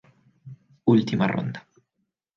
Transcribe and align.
Última 0.95 1.27
ronda. 1.27 1.59